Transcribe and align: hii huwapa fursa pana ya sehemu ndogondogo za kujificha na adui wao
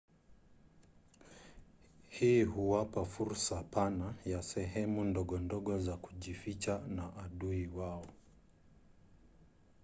hii 2.09 2.43
huwapa 2.43 3.05
fursa 3.05 3.63
pana 3.63 4.13
ya 4.25 4.41
sehemu 4.43 5.03
ndogondogo 5.05 5.79
za 5.79 5.97
kujificha 5.97 6.81
na 6.87 7.17
adui 7.17 7.67
wao 7.67 8.05